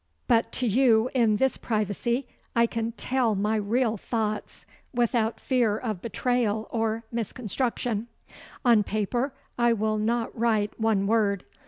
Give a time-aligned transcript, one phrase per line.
[0.27, 6.01] But to you in this privacy I can tell my real thoughts without fear of
[6.01, 8.07] betrayal or misconstruction.
[8.65, 11.45] On paper I will not write one word.